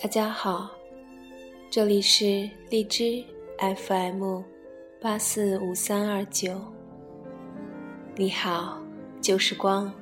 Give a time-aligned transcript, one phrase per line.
[0.00, 0.70] 大家好，
[1.68, 3.24] 这里是荔枝
[3.58, 4.42] FM
[5.00, 6.56] 八四五三二九。
[8.14, 8.80] 你好，
[9.20, 9.92] 旧时光。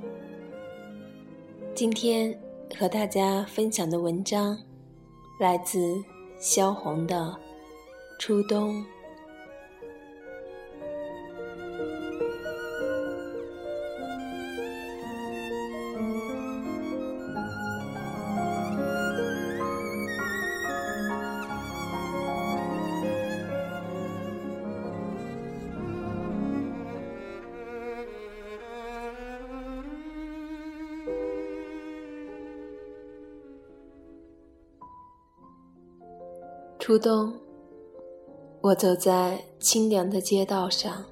[1.75, 2.39] 今天
[2.79, 4.59] 和大家分享的文章
[5.41, 5.97] 来自
[6.39, 7.35] 萧红的
[8.21, 8.85] 《初冬》。
[36.87, 37.35] 初冬，
[38.61, 41.05] 我走在清凉的街道上，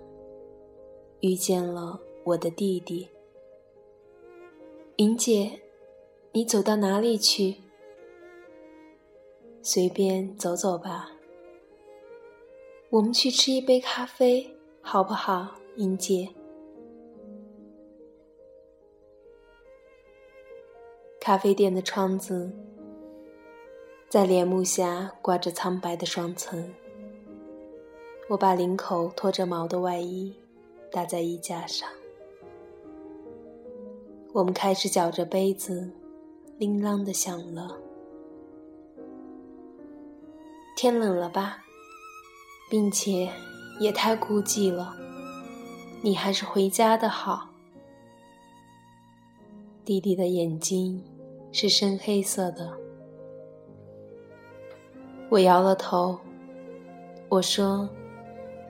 [1.18, 3.08] 遇见了我的弟弟。
[4.98, 5.60] 莹姐，
[6.30, 7.56] 你走到哪里去？
[9.62, 11.10] 随便走走吧。
[12.90, 14.48] 我们去吃一杯咖啡，
[14.80, 16.28] 好不好，莹姐？
[21.18, 22.52] 咖啡店的窗子。
[24.14, 26.72] 在帘幕下挂着苍白的双层。
[28.28, 30.32] 我把领口拖着毛的外衣
[30.92, 31.88] 搭在衣架上。
[34.32, 35.90] 我们开始搅着杯子，
[36.58, 37.76] 铃啷的响了。
[40.76, 41.64] 天冷了吧，
[42.70, 43.28] 并且
[43.80, 44.94] 也太孤寂了。
[46.02, 47.48] 你还是回家的好。
[49.84, 51.02] 弟弟的眼睛
[51.50, 52.83] 是深黑色的。
[55.34, 56.16] 我摇了头，
[57.28, 57.88] 我说：“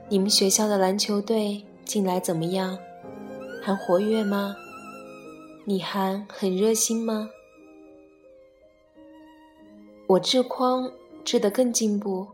[0.08, 2.78] 你们学校的篮球队近来怎么样？
[3.62, 4.56] 还活跃吗？
[5.66, 7.28] 你还很热心吗？”
[10.08, 10.90] 我治筐
[11.22, 12.28] 治得更进步，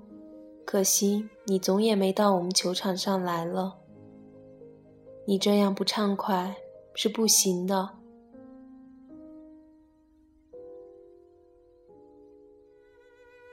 [0.65, 3.79] 可惜你总也没到我们球场上来了。
[5.25, 6.55] 你这样不畅快
[6.95, 8.00] 是不行的。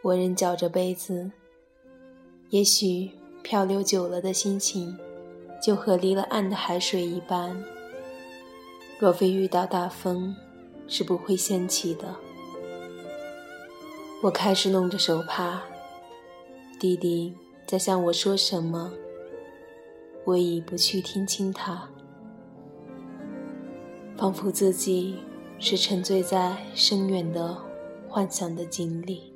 [0.03, 1.31] 我仍搅着杯子，
[2.49, 4.97] 也许漂流久了的心情，
[5.61, 7.61] 就和离了岸的海水一般，
[8.99, 10.35] 若非遇到大风，
[10.87, 12.15] 是不会掀起的。
[14.23, 15.61] 我开始弄着手帕，
[16.79, 17.33] 弟弟
[17.65, 18.91] 在向我说什么，
[20.23, 21.89] 我已不去听清他，
[24.15, 25.17] 仿佛自己
[25.59, 27.57] 是沉醉在深远的
[28.07, 29.33] 幻想的井里。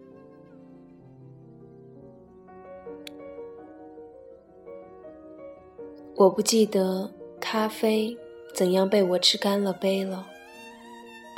[6.21, 8.15] 我不记得咖啡
[8.53, 10.27] 怎样被我吃干了杯了。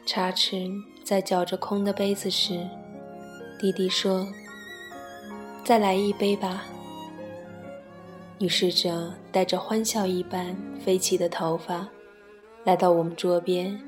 [0.05, 0.69] 茶匙
[1.05, 2.67] 在搅着空的杯子时，
[3.57, 4.27] 弟弟说
[5.63, 6.66] ：“再来一杯吧。”
[8.38, 11.88] 女侍者带着欢笑一般飞起的头发，
[12.65, 13.79] 来到我们桌边。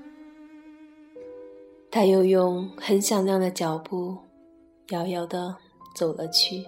[1.92, 4.18] 他又用很响亮的脚步，
[4.92, 5.58] 遥遥地
[5.94, 6.66] 走了去。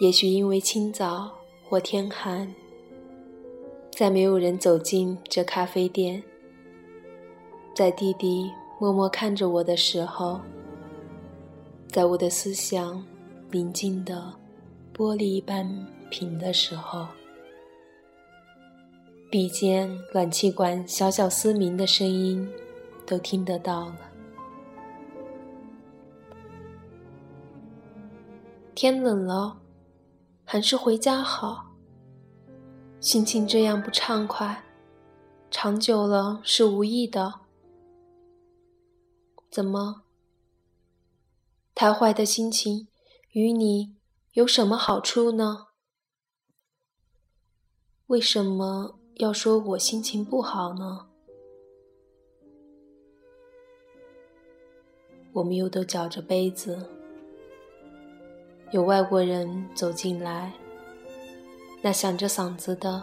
[0.00, 1.28] 也许因为清早
[1.68, 2.54] 或天寒，
[3.90, 6.22] 再没有人走进这咖啡店。
[7.74, 8.48] 在弟弟
[8.78, 10.40] 默默看着我的时候，
[11.88, 13.04] 在我的思想
[13.50, 14.32] 宁静的
[14.96, 15.68] 玻璃一般
[16.10, 17.04] 平的时候，
[19.28, 22.48] 笔尖暖气管小小嘶鸣的声音
[23.04, 23.98] 都听得到了。
[28.76, 29.58] 天冷了。
[30.50, 31.76] 还是回家好。
[33.00, 34.64] 心情这样不畅快，
[35.50, 37.40] 长久了是无益的。
[39.50, 40.04] 怎么？
[41.74, 42.88] 太坏的心情
[43.32, 43.98] 与你
[44.32, 45.66] 有什么好处呢？
[48.06, 51.10] 为什么要说我心情不好呢？
[55.34, 56.97] 我们又都搅着杯子。
[58.70, 60.52] 有外国人走进来，
[61.80, 63.02] 那响着嗓子的、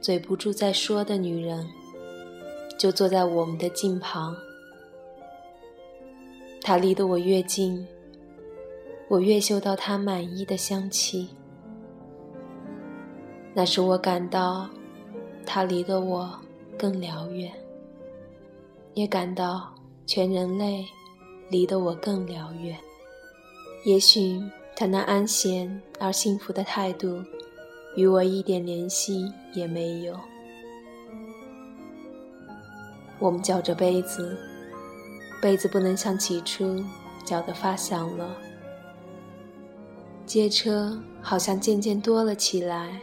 [0.00, 1.68] 嘴不住在说的女人，
[2.78, 4.34] 就坐在我们的近旁。
[6.62, 7.86] 她离得我越近，
[9.08, 11.28] 我越嗅到她满意的香气。
[13.52, 14.66] 那时我感到，
[15.44, 16.32] 她离得我
[16.78, 17.52] 更辽远，
[18.94, 19.74] 也感到
[20.06, 20.86] 全人类
[21.50, 22.74] 离得我更辽远。
[23.84, 24.40] 也许。
[24.82, 27.22] 他那安闲而幸福的态度，
[27.94, 30.18] 与我一点联系也没有。
[33.20, 34.36] 我们搅着杯子，
[35.40, 36.82] 杯子不能像起初
[37.24, 38.36] 搅得发响了。
[40.26, 43.00] 街车好像渐渐多了起来，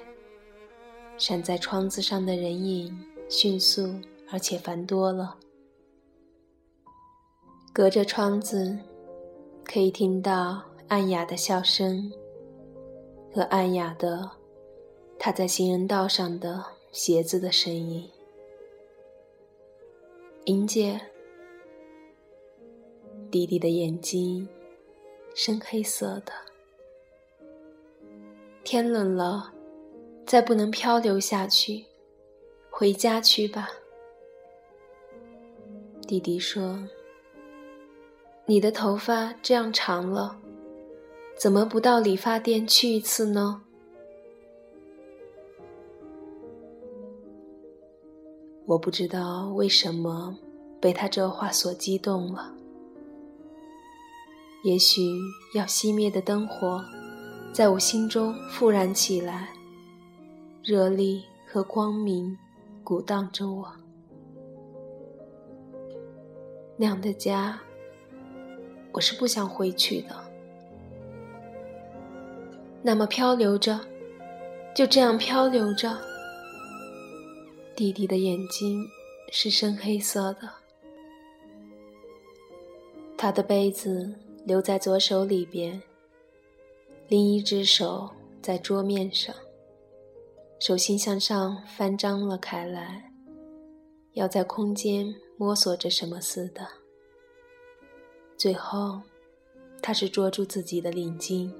[1.17, 2.93] 闪在窗子上的人影
[3.29, 3.95] 迅速
[4.29, 5.33] 而且繁多了。
[7.71, 8.77] 隔着窗子，
[9.63, 12.11] 可以听到暗哑的笑声
[13.31, 14.27] 和暗哑的
[15.19, 18.09] 踏在行人道上的鞋子的声音。
[20.45, 20.99] 英姐，
[23.29, 24.49] 弟弟的眼睛
[25.35, 26.33] 深黑色的。
[28.63, 29.53] 天冷了，
[30.25, 31.85] 再不能漂流下去，
[32.71, 33.69] 回家去吧。
[36.07, 36.79] 弟弟说
[38.47, 40.35] ：“你的头发这样长了，
[41.39, 43.61] 怎么不到理发店去一次呢？”
[48.65, 50.37] 我不知道为什么
[50.79, 52.53] 被他这话所激动了，
[54.63, 55.01] 也许
[55.55, 56.83] 要熄灭的灯火。
[57.51, 59.49] 在我心中复燃起来，
[60.61, 62.37] 热力和光明
[62.83, 63.67] 鼓荡着我。
[66.77, 67.59] 那样的家，
[68.91, 70.28] 我是不想回去的。
[72.81, 73.79] 那么漂流着，
[74.73, 75.97] 就这样漂流着。
[77.75, 78.85] 弟弟的眼睛
[79.31, 80.49] 是深黑色的，
[83.17, 84.13] 他的杯子
[84.45, 85.81] 留在左手里边。
[87.07, 88.09] 另一只手
[88.41, 89.35] 在桌面上，
[90.59, 93.11] 手心向上翻张了开来，
[94.13, 96.67] 要在空间摸索着什么似的。
[98.37, 99.01] 最后，
[99.81, 101.51] 他是捉住自己的领巾。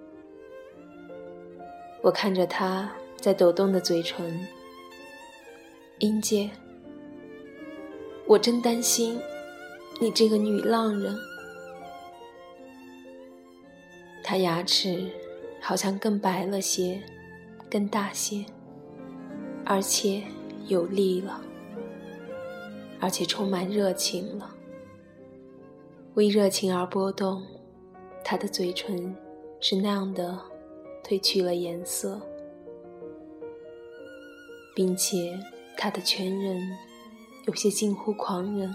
[2.02, 4.48] 我看着他在抖动的嘴唇，
[6.00, 6.50] 英姐，
[8.26, 9.20] 我真担心
[10.00, 11.16] 你这个女浪人。
[14.24, 15.10] 他牙齿。
[15.62, 17.02] 好像更白了些，
[17.70, 18.46] 更大些，
[19.66, 20.24] 而且
[20.68, 21.42] 有力了，
[22.98, 24.56] 而且充满热情了。
[26.14, 27.46] 为热情而波动，
[28.24, 29.14] 他的嘴唇
[29.60, 30.40] 是那样的
[31.04, 32.22] 褪去了颜色，
[34.76, 35.40] 并且
[35.78, 36.62] 他的全人
[37.48, 38.74] 有些近乎狂人，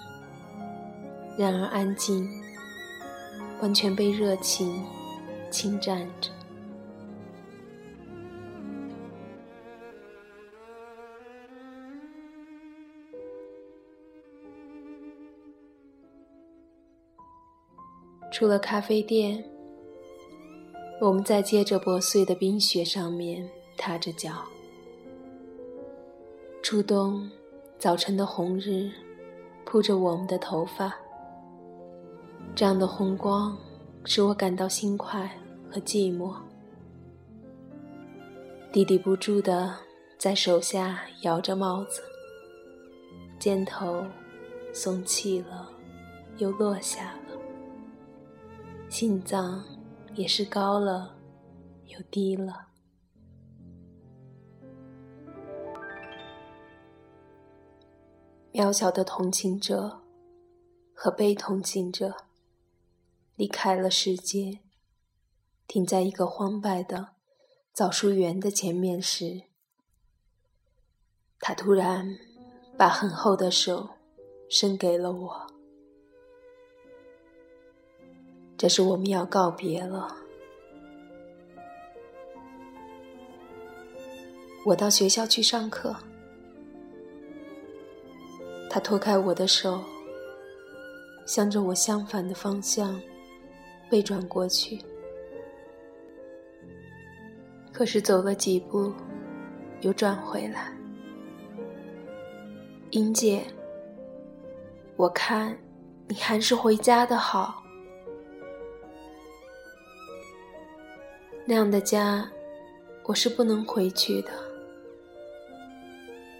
[1.39, 2.29] 然而安静，
[3.61, 4.85] 完全被热情
[5.51, 6.31] 侵占着。
[18.33, 19.45] 出了咖啡店，
[21.01, 24.33] 我们在接着破碎的冰雪上面踏着脚。
[26.63, 27.31] 初冬
[27.79, 28.91] 早晨的红日
[29.67, 30.95] 铺着我们的头发，
[32.55, 33.57] 这样的红光
[34.05, 35.31] 使我感到心快
[35.71, 36.35] 和寂寞。
[38.73, 39.77] 弟弟不住地
[40.17, 42.03] 在手下摇着帽子，
[43.39, 44.05] 肩头
[44.73, 45.69] 松起了，
[46.39, 47.39] 又落下了。
[48.89, 49.63] 心脏
[50.15, 51.17] 也是高了，
[51.87, 52.69] 又低了。
[58.53, 60.03] 渺小的同情者
[60.95, 62.15] 和被同情者
[63.35, 64.61] 离开了世界，
[65.67, 67.09] 停在一个荒败的
[67.73, 69.43] 枣树园的前面时，
[71.41, 72.17] 他突然
[72.79, 73.91] 把很厚的手
[74.49, 75.54] 伸给了我。
[78.57, 80.17] 这是我们要告别了。
[84.65, 85.95] 我到学校去上课。
[88.71, 89.81] 他脱开我的手，
[91.27, 93.01] 向着我相反的方向
[93.91, 94.81] 背转过去。
[97.73, 98.93] 可是走了几步，
[99.81, 100.73] 又转回来。
[102.91, 103.43] 英姐，
[104.97, 105.59] 我看
[106.07, 107.64] 你还是回家的好。
[111.47, 112.27] 那样的家，
[113.05, 114.31] 我是不能回去的。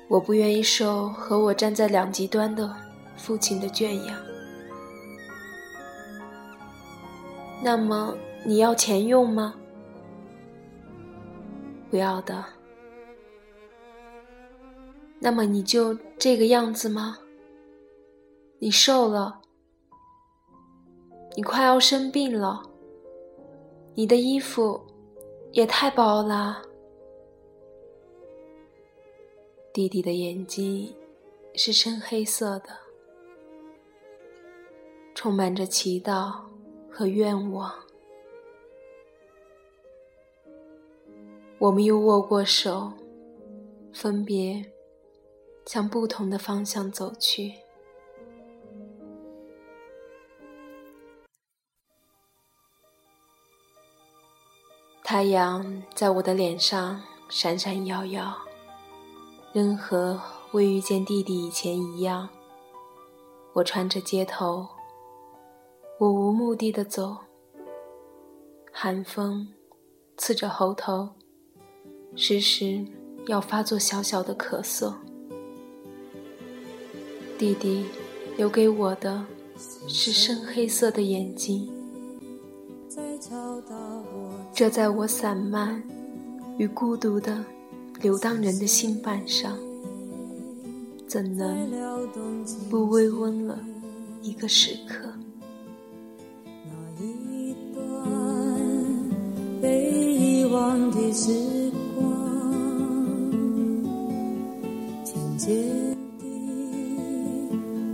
[0.09, 2.75] 我不愿意受和我站在两极端的
[3.17, 4.17] 父亲的圈养。
[7.63, 9.55] 那么你要钱用吗？
[11.91, 12.43] 不要的。
[15.19, 17.19] 那么你就这个样子吗？
[18.59, 19.41] 你瘦了，
[21.37, 22.63] 你快要生病了，
[23.95, 24.81] 你的衣服。
[25.55, 26.61] 也太薄了。
[29.73, 30.93] 弟弟的眼睛
[31.55, 32.71] 是深黑色的，
[35.15, 36.41] 充满着祈祷
[36.91, 37.73] 和愿望。
[41.59, 42.93] 我们又握过手，
[43.93, 44.73] 分别
[45.67, 47.55] 向不同的方向走去。
[55.15, 58.37] 太阳在我的脸上闪闪耀耀，
[59.53, 62.29] 任何未遇见弟弟以前一样。
[63.53, 64.67] 我穿着街头，
[66.01, 67.17] 我无目的的走，
[68.73, 69.47] 寒风
[70.17, 71.11] 刺着喉头，
[72.17, 72.85] 时时
[73.29, 74.95] 要发作小小的咳嗽。
[77.39, 77.87] 弟弟
[78.37, 79.25] 留给我的
[79.87, 81.73] 是深黑色的眼睛。
[84.53, 85.83] 这在我散漫
[86.59, 87.45] 与孤独的
[88.01, 89.59] 流荡人的心板上，
[91.09, 91.69] 怎能
[92.71, 93.59] 不微温了
[94.23, 95.09] 一个时刻？
[96.65, 96.73] 那
[97.05, 97.83] 一段
[99.61, 102.05] 被遗忘的时光，
[105.03, 105.53] 渐渐
[106.21, 106.25] 地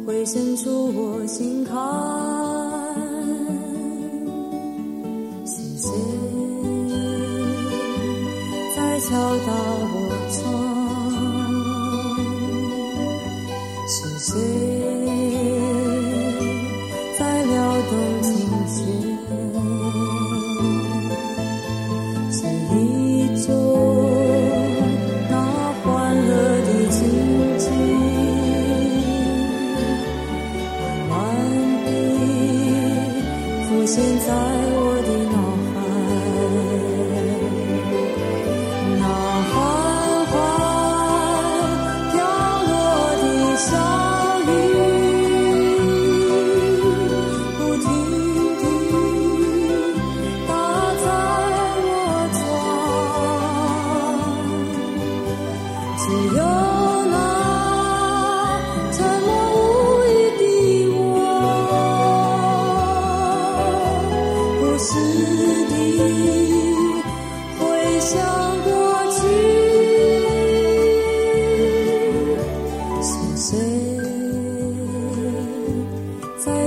[0.07, 2.70] 会渗出我心坎。
[9.11, 9.70] 敲打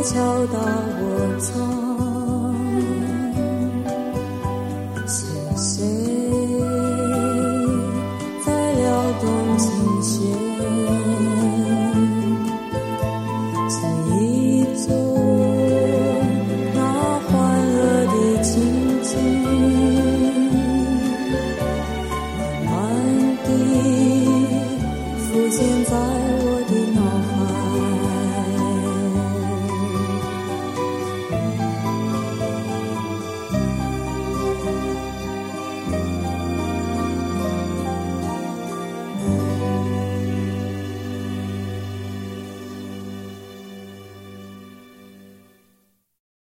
[0.04, 2.13] 敲打我窗。